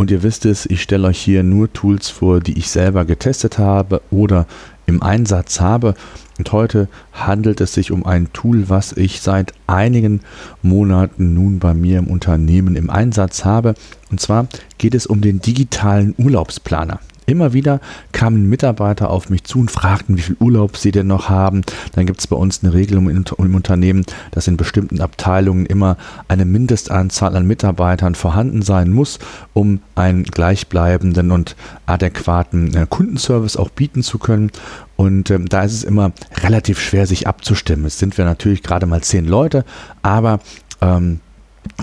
[0.00, 3.58] und ihr wisst es, ich stelle euch hier nur Tools vor, die ich selber getestet
[3.58, 4.46] habe oder
[4.86, 5.94] im Einsatz habe.
[6.38, 10.22] Und heute handelt es sich um ein Tool, was ich seit einigen
[10.62, 13.74] Monaten nun bei mir im Unternehmen im Einsatz habe.
[14.10, 14.46] Und zwar
[14.78, 17.00] geht es um den digitalen Urlaubsplaner.
[17.30, 17.80] Immer wieder
[18.10, 21.62] kamen Mitarbeiter auf mich zu und fragten, wie viel Urlaub sie denn noch haben.
[21.92, 26.44] Dann gibt es bei uns eine Regelung im Unternehmen, dass in bestimmten Abteilungen immer eine
[26.44, 29.20] Mindestanzahl an Mitarbeitern vorhanden sein muss,
[29.52, 31.54] um einen gleichbleibenden und
[31.86, 34.50] adäquaten äh, Kundenservice auch bieten zu können.
[34.96, 36.10] Und ähm, da ist es immer
[36.42, 37.86] relativ schwer, sich abzustimmen.
[37.86, 39.64] Es sind wir natürlich gerade mal zehn Leute,
[40.02, 40.40] aber
[40.80, 41.20] ähm,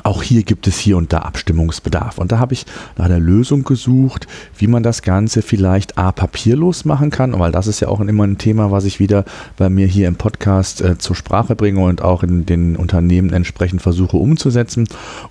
[0.04, 2.18] auch hier gibt es hier und da Abstimmungsbedarf.
[2.18, 2.66] Und da habe ich
[2.98, 7.68] nach einer Lösung gesucht, wie man das Ganze vielleicht A papierlos machen kann, weil das
[7.68, 9.26] ist ja auch immer ein Thema, was ich wieder
[9.58, 13.82] bei mir hier im Podcast äh, zur Sprache bringe und auch in den Unternehmen entsprechend
[13.82, 14.88] versuche umzusetzen.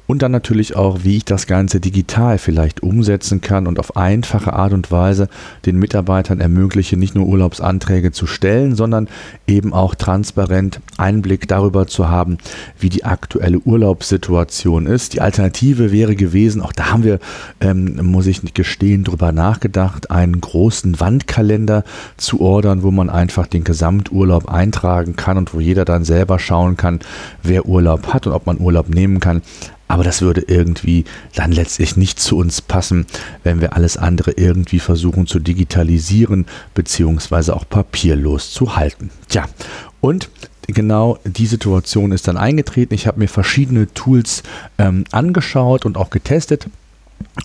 [0.06, 4.52] Und dann natürlich auch, wie ich das Ganze digital vielleicht umsetzen kann und auf einfache
[4.52, 5.28] Art und Weise
[5.64, 9.08] den Mitarbeitern ermögliche, nicht nur Urlaubsanträge zu stellen, sondern
[9.46, 12.38] eben auch transparent Einblick darüber zu haben,
[12.78, 15.14] wie die aktuelle Urlaubssituation Situation ist.
[15.14, 17.18] Die Alternative wäre gewesen, auch da haben wir,
[17.60, 21.82] ähm, muss ich gestehen, drüber nachgedacht, einen großen Wandkalender
[22.16, 26.76] zu ordern, wo man einfach den Gesamturlaub eintragen kann und wo jeder dann selber schauen
[26.76, 27.00] kann,
[27.42, 29.42] wer Urlaub hat und ob man Urlaub nehmen kann.
[29.88, 33.06] Aber das würde irgendwie dann letztlich nicht zu uns passen,
[33.44, 39.10] wenn wir alles andere irgendwie versuchen zu digitalisieren, beziehungsweise auch papierlos zu halten.
[39.28, 39.44] Tja,
[40.00, 40.28] und
[40.66, 42.94] genau die Situation ist dann eingetreten.
[42.94, 44.42] Ich habe mir verschiedene Tools
[44.78, 46.68] ähm, angeschaut und auch getestet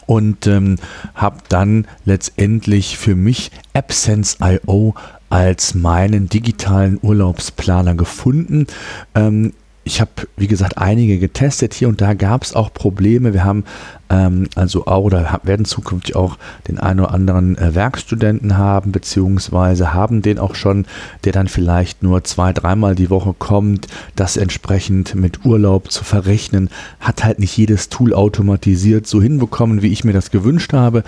[0.06, 0.78] und ähm,
[1.16, 4.96] habe dann letztendlich für mich AppSense.io
[5.30, 8.68] als meinen digitalen Urlaubsplaner gefunden.
[9.16, 9.54] Ähm,
[9.84, 11.74] ich habe, wie gesagt, einige getestet.
[11.74, 13.34] Hier und da gab es auch Probleme.
[13.34, 13.64] Wir haben
[14.12, 19.94] ähm, also auch oder werden zukünftig auch den einen oder anderen äh, Werkstudenten haben, beziehungsweise
[19.94, 20.86] haben den auch schon,
[21.24, 26.70] der dann vielleicht nur zwei, dreimal die Woche kommt, das entsprechend mit Urlaub zu verrechnen,
[27.00, 31.04] hat halt nicht jedes Tool automatisiert so hinbekommen, wie ich mir das gewünscht habe.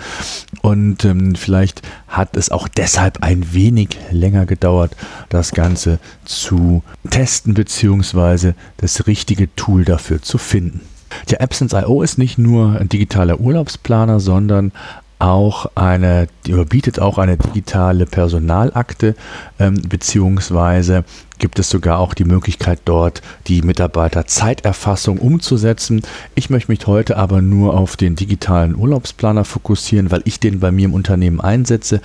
[0.62, 4.96] Und ähm, vielleicht hat es auch deshalb ein wenig länger gedauert,
[5.28, 10.80] das Ganze zu testen, beziehungsweise das richtige Tool dafür zu finden.
[11.30, 14.72] Der Absence.io ist nicht nur ein digitaler Urlaubsplaner, sondern
[15.18, 16.26] auch eine,
[16.68, 19.14] bietet auch eine digitale Personalakte,
[19.58, 21.04] ähm, beziehungsweise
[21.38, 26.02] gibt es sogar auch die Möglichkeit dort die Mitarbeiterzeiterfassung umzusetzen.
[26.34, 30.70] Ich möchte mich heute aber nur auf den digitalen Urlaubsplaner fokussieren, weil ich den bei
[30.70, 32.00] mir im Unternehmen einsetze.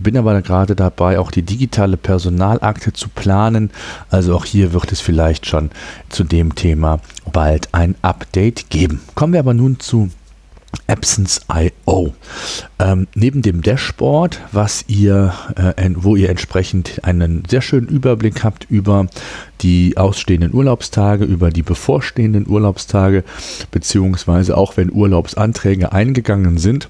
[0.00, 3.70] Bin aber gerade dabei, auch die digitale Personalakte zu planen.
[4.10, 5.70] Also auch hier wird es vielleicht schon
[6.08, 7.00] zu dem Thema
[7.32, 9.00] bald ein Update geben.
[9.14, 10.10] Kommen wir aber nun zu
[10.86, 12.14] Absence.io.
[12.78, 18.66] Ähm, neben dem Dashboard, was ihr, äh, wo ihr entsprechend einen sehr schönen Überblick habt
[18.68, 19.06] über
[19.60, 23.24] die ausstehenden Urlaubstage, über die bevorstehenden Urlaubstage,
[23.70, 26.88] beziehungsweise auch wenn Urlaubsanträge eingegangen sind,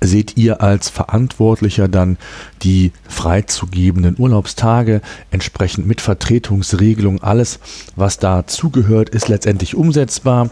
[0.00, 2.18] seht ihr als Verantwortlicher dann
[2.62, 5.00] die freizugebenden Urlaubstage,
[5.30, 7.60] entsprechend mit Vertretungsregelung, alles,
[7.94, 10.50] was dazugehört, ist letztendlich umsetzbar.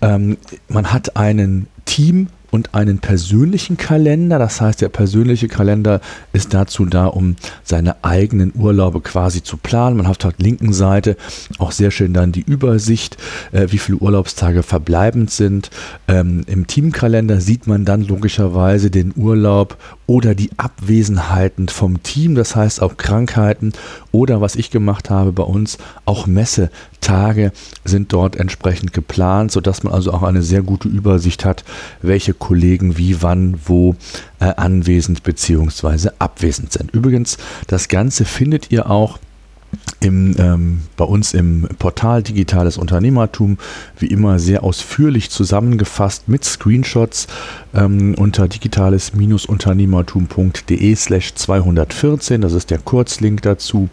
[0.00, 0.38] Ähm,
[0.68, 4.38] man hat einen Team und einen persönlichen Kalender.
[4.38, 6.00] Das heißt, der persönliche Kalender
[6.32, 9.96] ist dazu da, um seine eigenen Urlaube quasi zu planen.
[9.96, 11.16] Man hat auf der linken Seite
[11.58, 13.16] auch sehr schön dann die Übersicht,
[13.52, 15.70] äh, wie viele Urlaubstage verbleibend sind.
[16.08, 19.76] Ähm, Im Teamkalender sieht man dann logischerweise den Urlaub
[20.06, 23.72] oder die Abwesenheiten vom Team, das heißt auch Krankheiten
[24.12, 26.26] oder was ich gemacht habe bei uns, auch
[26.96, 27.52] Messetage
[27.84, 31.64] sind dort entsprechend geplant, sodass man also auch eine sehr gute Übersicht hat,
[32.02, 33.96] welche Kollegen wie, wann, wo
[34.40, 36.10] äh, anwesend bzw.
[36.18, 36.92] abwesend sind.
[36.92, 39.18] Übrigens, das Ganze findet ihr auch
[40.00, 43.58] im, ähm, bei uns im Portal Digitales Unternehmertum
[43.98, 47.26] wie immer sehr ausführlich zusammengefasst mit Screenshots
[47.74, 53.88] ähm, unter digitales-unternehmertum.de slash 214, das ist der Kurzlink dazu,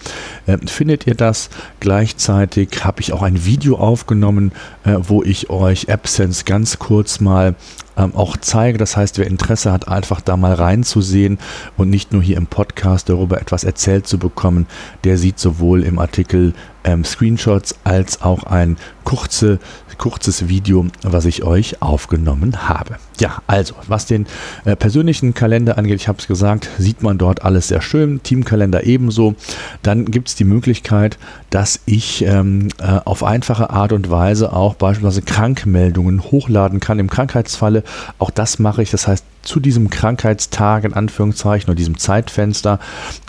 [0.46, 1.50] äh, findet ihr das.
[1.80, 4.52] Gleichzeitig habe ich auch ein Video aufgenommen,
[4.84, 7.56] äh, wo ich euch AppSense ganz kurz mal
[7.98, 8.78] ähm, auch zeige.
[8.78, 11.40] Das heißt, wer Interesse hat, einfach da mal reinzusehen
[11.78, 14.68] und nicht nur hier im Podcast darüber etwas erzählt zu bekommen,
[15.04, 19.60] der sieht sowohl im Artikel ähm, Screenshots als auch ein kurze,
[19.98, 22.96] kurzes Video, was ich euch aufgenommen habe.
[23.20, 24.26] Ja, also, was den
[24.66, 28.86] äh, persönlichen Kalender angeht, ich habe es gesagt, sieht man dort alles sehr schön, Teamkalender
[28.86, 29.36] ebenso.
[29.82, 31.18] Dann gibt es die Möglichkeit,
[31.50, 37.10] dass ich ähm, äh, auf einfache Art und Weise auch beispielsweise Krankmeldungen hochladen kann im
[37.10, 37.84] Krankheitsfalle.
[38.20, 42.80] Auch das mache ich, das heißt, zu diesem Krankheitstag in Anführungszeichen oder diesem Zeitfenster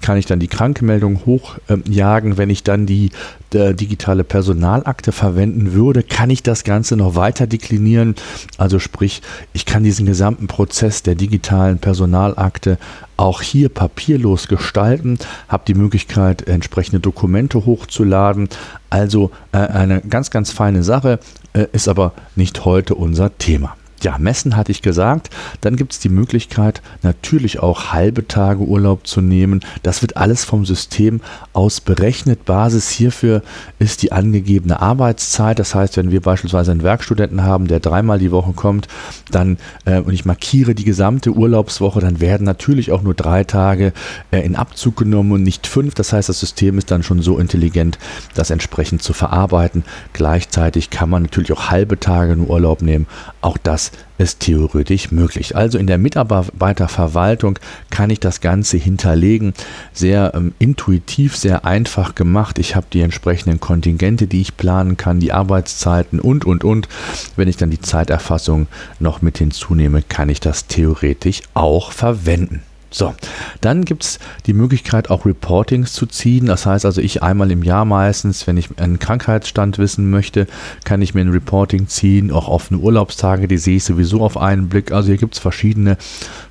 [0.01, 2.33] kann ich dann die Krankmeldung hochjagen.
[2.33, 3.11] Ähm, Wenn ich dann die
[3.53, 8.15] äh, digitale Personalakte verwenden würde, kann ich das Ganze noch weiter deklinieren.
[8.59, 9.23] Also sprich,
[9.53, 12.79] ich kann diesen gesamten Prozess der digitalen Personalakte
[13.17, 15.19] auch hier papierlos gestalten,
[15.49, 18.49] habe die Möglichkeit, entsprechende Dokumente hochzuladen.
[18.91, 21.19] Also äh, eine ganz, ganz feine Sache,
[21.53, 23.77] äh, ist aber nicht heute unser Thema.
[24.05, 25.31] Ja, Messen hatte ich gesagt.
[25.63, 29.61] Dann gibt es die Möglichkeit, natürlich auch halbe Tage Urlaub zu nehmen.
[29.83, 31.23] Das wird alles vom System
[31.55, 32.45] aus berechnet.
[32.45, 33.43] Basis hierfür
[33.79, 35.59] ist die angegebene Arbeitszeit.
[35.59, 38.89] Das heißt, wenn wir beispielsweise einen Werkstudenten haben, der dreimal die Woche kommt,
[39.31, 39.57] dann
[39.87, 43.95] äh, und ich markiere die gesamte Urlaubswoche, dann werden natürlich auch nur drei Tage
[44.31, 45.95] äh, in Abzug genommen und nicht fünf.
[45.95, 47.99] Das heißt, das System ist dann schon so intelligent,
[48.35, 49.83] das entsprechend zu verarbeiten.
[50.13, 53.07] Gleichzeitig kann man natürlich auch halbe Tage in Urlaub nehmen.
[53.45, 55.55] Auch das ist theoretisch möglich.
[55.55, 57.59] Also in der Mitarbeiterverwaltung
[57.91, 59.53] kann ich das Ganze hinterlegen.
[59.93, 62.59] Sehr ähm, intuitiv, sehr einfach gemacht.
[62.59, 66.89] Ich habe die entsprechenden Kontingente, die ich planen kann, die Arbeitszeiten und, und, und.
[67.37, 68.67] Wenn ich dann die Zeiterfassung
[68.99, 72.63] noch mit hinzunehme, kann ich das theoretisch auch verwenden.
[72.95, 73.13] So,
[73.61, 76.47] dann gibt es die Möglichkeit, auch Reportings zu ziehen.
[76.47, 80.47] Das heißt also, ich einmal im Jahr meistens, wenn ich einen Krankheitsstand wissen möchte,
[80.85, 84.37] kann ich mir ein Reporting ziehen, auch auf eine Urlaubstage, die sehe ich sowieso auf
[84.37, 84.93] einen Blick.
[84.93, 85.97] Also hier gibt es verschiedene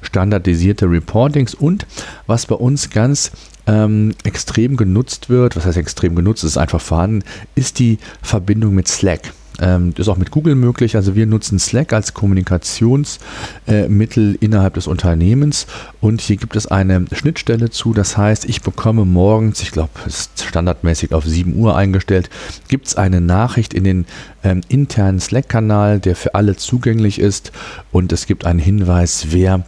[0.01, 1.85] standardisierte Reportings und
[2.27, 3.31] was bei uns ganz
[3.65, 7.23] ähm, extrem genutzt wird, was heißt extrem genutzt, ist einfach vorhanden,
[7.55, 9.31] ist die Verbindung mit Slack.
[9.61, 10.95] Ähm, ist auch mit Google möglich.
[10.95, 15.67] Also wir nutzen Slack als Kommunikationsmittel äh, innerhalb des Unternehmens
[16.01, 17.93] und hier gibt es eine Schnittstelle zu.
[17.93, 22.29] Das heißt, ich bekomme morgens, ich glaube, es ist standardmäßig auf 7 Uhr eingestellt,
[22.67, 24.05] gibt es eine Nachricht in den
[24.43, 27.51] ähm, internen Slack-Kanal, der für alle zugänglich ist
[27.91, 29.65] und es gibt einen Hinweis, wer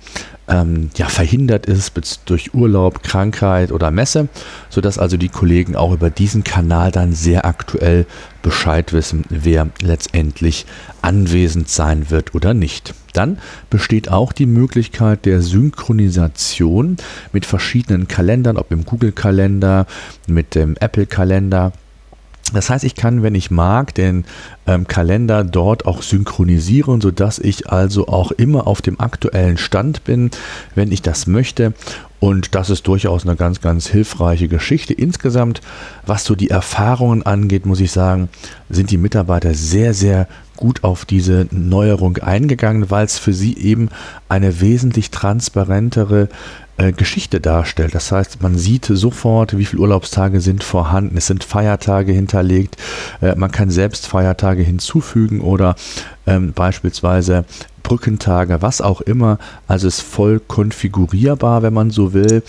[0.47, 1.93] ähm, ja, verhindert ist
[2.25, 4.27] durch Urlaub, Krankheit oder Messe,
[4.69, 8.05] sodass also die Kollegen auch über diesen Kanal dann sehr aktuell
[8.41, 10.65] Bescheid wissen, wer letztendlich
[11.01, 12.93] anwesend sein wird oder nicht.
[13.13, 13.39] Dann
[13.69, 16.97] besteht auch die Möglichkeit der Synchronisation
[17.31, 19.87] mit verschiedenen Kalendern, ob im Google-Kalender,
[20.27, 21.71] mit dem Apple-Kalender
[22.53, 24.25] das heißt, ich kann, wenn ich mag, den
[24.67, 30.29] ähm, Kalender dort auch synchronisieren, sodass ich also auch immer auf dem aktuellen Stand bin,
[30.75, 31.73] wenn ich das möchte.
[32.19, 34.93] Und das ist durchaus eine ganz, ganz hilfreiche Geschichte.
[34.93, 35.61] Insgesamt,
[36.05, 38.29] was so die Erfahrungen angeht, muss ich sagen,
[38.69, 43.89] sind die Mitarbeiter sehr, sehr gut auf diese Neuerung eingegangen, weil es für sie eben
[44.29, 46.29] eine wesentlich transparentere
[46.77, 47.95] äh, Geschichte darstellt.
[47.95, 51.17] Das heißt, man sieht sofort, wie viele Urlaubstage sind vorhanden.
[51.17, 52.77] Es sind Feiertage hinterlegt.
[53.21, 55.75] Äh, man kann selbst Feiertage hinzufügen oder
[56.27, 57.45] ähm, beispielsweise
[57.85, 59.37] Brückentage, was auch immer.
[59.67, 62.41] Also ist voll konfigurierbar, wenn man so will.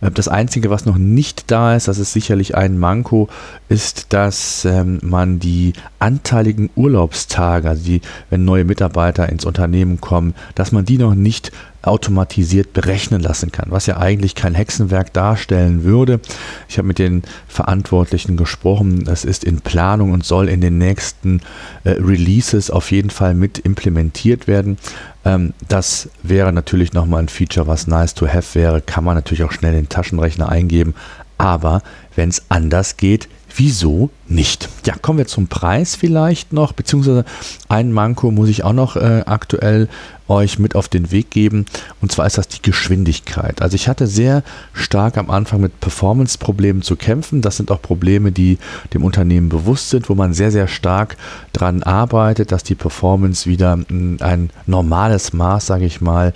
[0.00, 3.28] Äh, das Einzige, was noch nicht da ist, das ist sicherlich ein Manko,
[3.68, 10.34] ist, dass ähm, man die anteiligen Urlaubstage, also die, wenn neue Mitarbeiter ins Unternehmen kommen,
[10.54, 11.50] dass man die noch nicht
[11.82, 16.20] automatisiert berechnen lassen kann, was ja eigentlich kein Hexenwerk darstellen würde.
[16.68, 21.40] Ich habe mit den Verantwortlichen gesprochen, es ist in Planung und soll in den nächsten
[21.84, 24.76] äh, Releases auf jeden Fall mit implementiert werden.
[25.24, 29.44] Ähm, das wäre natürlich nochmal ein Feature, was nice to have wäre, kann man natürlich
[29.44, 30.94] auch schnell in den Taschenrechner eingeben,
[31.38, 31.82] aber
[32.16, 34.68] wenn es anders geht, wieso nicht?
[34.84, 37.24] Ja, kommen wir zum Preis vielleicht noch, beziehungsweise
[37.68, 39.88] ein Manko muss ich auch noch äh, aktuell
[40.28, 41.66] euch mit auf den Weg geben.
[42.00, 43.62] Und zwar ist das die Geschwindigkeit.
[43.62, 44.42] Also ich hatte sehr
[44.72, 47.42] stark am Anfang mit Performance-Problemen zu kämpfen.
[47.42, 48.58] Das sind auch Probleme, die
[48.94, 51.16] dem Unternehmen bewusst sind, wo man sehr, sehr stark
[51.52, 56.32] daran arbeitet, dass die Performance wieder hm, ein normales Maß, sage ich mal,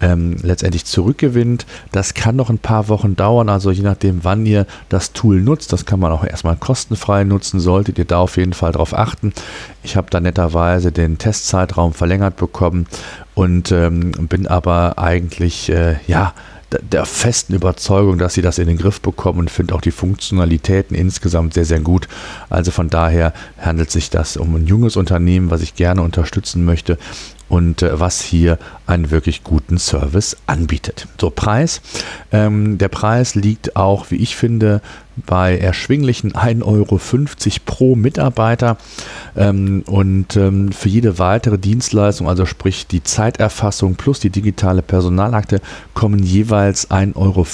[0.00, 1.66] ähm, letztendlich zurückgewinnt.
[1.92, 3.48] Das kann noch ein paar Wochen dauern.
[3.48, 7.60] Also je nachdem, wann ihr das Tool nutzt, das kann man auch erstmal kostenfrei nutzen,
[7.60, 9.32] solltet ihr da auf jeden Fall darauf achten.
[9.84, 12.86] Ich habe da netterweise den Testzeitraum verlängert bekommen
[13.34, 16.32] und ähm, bin aber eigentlich, äh, ja,
[16.82, 20.96] der festen Überzeugung, dass sie das in den Griff bekommen und finde auch die Funktionalitäten
[20.96, 22.08] insgesamt sehr, sehr gut.
[22.50, 26.98] Also von daher handelt sich das um ein junges Unternehmen, was ich gerne unterstützen möchte.
[27.48, 31.06] und äh, was hier einen wirklich guten Service anbietet.
[31.20, 31.80] So, Preis.
[32.32, 34.82] Ähm, der Preis liegt auch, wie ich finde,
[35.26, 36.98] bei erschwinglichen 1,50 Euro
[37.64, 38.76] pro Mitarbeiter
[39.36, 45.60] ähm, und ähm, für jede weitere Dienstleistung, also sprich die Zeiterfassung plus die digitale Personalakte,
[45.94, 47.46] kommen jeweils 1,50 Euro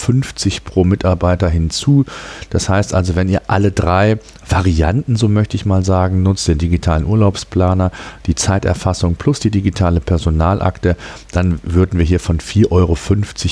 [0.64, 2.04] pro Mitarbeiter hinzu.
[2.48, 4.18] Das heißt also, wenn ihr alle drei
[4.48, 7.92] Varianten, so möchte ich mal sagen, nutzt, den digitalen Urlaubsplaner,
[8.26, 10.96] die Zeiterfassung plus die digitale Personalakte,
[11.32, 12.96] dann würden wir hier von 4,50 Euro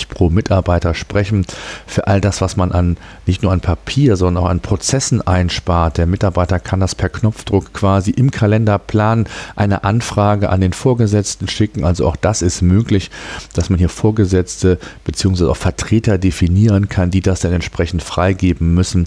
[0.08, 1.46] pro Mitarbeiter sprechen.
[1.86, 5.98] Für all das, was man an nicht nur an Papier sondern auch an Prozessen einspart.
[5.98, 11.48] Der Mitarbeiter kann das per Knopfdruck quasi im Kalender planen, eine Anfrage an den Vorgesetzten
[11.48, 11.84] schicken.
[11.84, 13.10] Also auch das ist möglich,
[13.54, 15.44] dass man hier Vorgesetzte bzw.
[15.44, 19.06] auch Vertreter definieren kann, die das dann entsprechend freigeben müssen.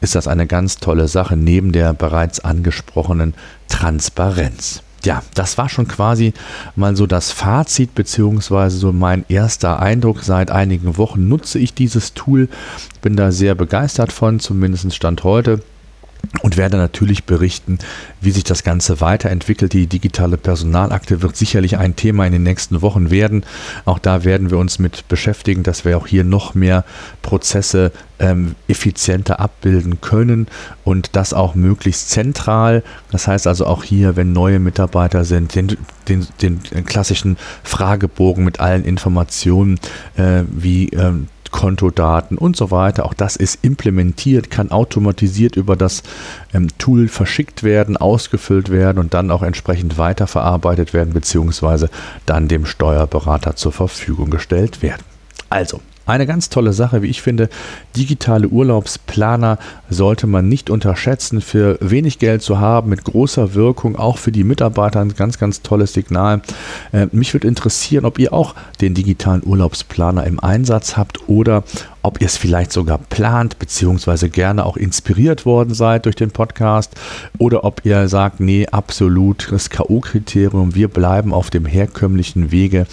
[0.00, 3.34] Ist das eine ganz tolle Sache neben der bereits angesprochenen
[3.68, 6.32] Transparenz ja, das war schon quasi
[6.76, 10.22] mal so das Fazit beziehungsweise so mein erster Eindruck.
[10.22, 12.48] Seit einigen Wochen nutze ich dieses Tool,
[13.00, 15.60] bin da sehr begeistert von, zumindest Stand heute
[16.40, 17.78] und werde natürlich berichten,
[18.20, 19.72] wie sich das Ganze weiterentwickelt.
[19.72, 23.44] Die digitale Personalakte wird sicherlich ein Thema in den nächsten Wochen werden.
[23.84, 26.84] Auch da werden wir uns mit beschäftigen, dass wir auch hier noch mehr
[27.20, 30.46] Prozesse ähm, effizienter abbilden können
[30.84, 32.82] und das auch möglichst zentral.
[33.10, 35.76] Das heißt also auch hier, wenn neue Mitarbeiter sind, den,
[36.08, 39.78] den, den klassischen Fragebogen mit allen Informationen
[40.16, 43.06] äh, wie ähm, Kontodaten und so weiter.
[43.06, 46.02] Auch das ist implementiert, kann automatisiert über das
[46.52, 51.88] ähm, Tool verschickt werden, ausgefüllt werden und dann auch entsprechend weiterverarbeitet werden, beziehungsweise
[52.26, 55.04] dann dem Steuerberater zur Verfügung gestellt werden.
[55.48, 57.48] Also, eine ganz tolle Sache, wie ich finde.
[57.96, 61.40] Digitale Urlaubsplaner sollte man nicht unterschätzen.
[61.40, 65.62] Für wenig Geld zu haben, mit großer Wirkung, auch für die Mitarbeiter ein ganz, ganz
[65.62, 66.42] tolles Signal.
[66.92, 71.64] Äh, mich würde interessieren, ob ihr auch den digitalen Urlaubsplaner im Einsatz habt oder
[72.02, 76.94] ob ihr es vielleicht sogar plant, beziehungsweise gerne auch inspiriert worden seid durch den Podcast
[77.38, 82.86] oder ob ihr sagt, nee, absolut das K.O.-Kriterium, wir bleiben auf dem herkömmlichen Wege,